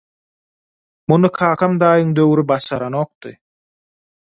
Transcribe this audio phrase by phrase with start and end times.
[1.11, 3.31] Muny kakam dagyň döwri başaranokdy.